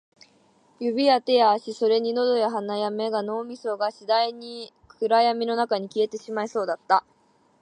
[0.79, 7.05] 指や手や足、それに喉や鼻や目や脳みそが、次第に暗闇の中に消えてしまいそうだった